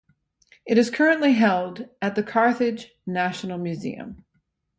It 0.65 0.79
is 0.79 0.89
currently 0.89 1.33
held 1.33 1.87
at 2.01 2.15
the 2.15 2.23
Carthage 2.23 2.89
National 3.05 3.59
Museum. 3.59 4.25